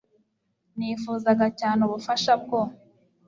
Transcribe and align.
nifuzaga 0.77 1.45
cyane 1.59 1.79
ubufasha 1.87 2.33
bwo 2.41 2.61